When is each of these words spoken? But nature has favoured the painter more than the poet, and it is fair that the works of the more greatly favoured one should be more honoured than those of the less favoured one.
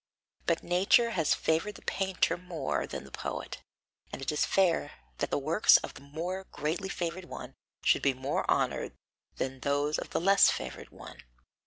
But 0.47 0.63
nature 0.63 1.11
has 1.11 1.35
favoured 1.35 1.75
the 1.75 1.83
painter 1.83 2.35
more 2.35 2.87
than 2.87 3.03
the 3.03 3.11
poet, 3.11 3.61
and 4.11 4.19
it 4.19 4.31
is 4.31 4.47
fair 4.47 4.93
that 5.19 5.29
the 5.29 5.37
works 5.37 5.77
of 5.77 5.93
the 5.93 6.01
more 6.01 6.45
greatly 6.45 6.89
favoured 6.89 7.25
one 7.25 7.53
should 7.83 8.01
be 8.01 8.15
more 8.15 8.49
honoured 8.49 8.93
than 9.35 9.59
those 9.59 9.99
of 9.99 10.09
the 10.09 10.19
less 10.19 10.49
favoured 10.49 10.89
one. 10.89 11.19